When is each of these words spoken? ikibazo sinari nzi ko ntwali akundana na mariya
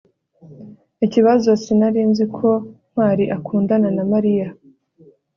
ikibazo 1.05 1.49
sinari 1.63 2.01
nzi 2.09 2.25
ko 2.37 2.49
ntwali 2.91 3.25
akundana 3.37 3.89
na 3.95 4.03
mariya 4.11 4.47